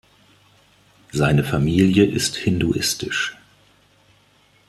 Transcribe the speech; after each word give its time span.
Seine 1.11 1.43
Familie 1.43 2.03
ist 2.05 2.35
hinduistisch. 2.35 3.37